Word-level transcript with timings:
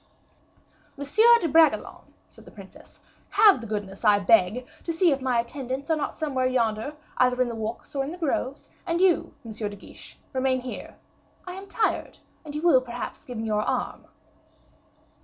"Monsieur 0.97 1.37
de 1.41 1.47
Bragelonne," 1.47 2.11
said 2.27 2.45
the 2.45 2.49
princess, 2.51 3.01
"have 3.29 3.61
the 3.61 3.67
goodness, 3.67 4.03
I 4.03 4.17
beg, 4.17 4.65
to 4.83 4.91
see 4.91 5.11
if 5.11 5.21
my 5.21 5.39
attendants 5.39 5.91
are 5.91 5.95
not 5.95 6.17
somewhere 6.17 6.47
yonder, 6.47 6.95
either 7.17 7.39
in 7.39 7.49
the 7.49 7.53
walks 7.55 7.93
or 7.93 8.03
in 8.03 8.09
the 8.11 8.17
groves; 8.17 8.71
and 8.87 8.99
you, 8.99 9.35
M. 9.45 9.51
de 9.51 9.75
Guiche, 9.75 10.17
remain 10.33 10.61
here: 10.61 10.95
I 11.45 11.53
am 11.53 11.67
tired, 11.69 12.17
and 12.43 12.55
you 12.55 12.63
will 12.63 12.81
perhaps 12.81 13.25
give 13.25 13.37
me 13.37 13.43
your 13.45 13.61
arm." 13.61 14.05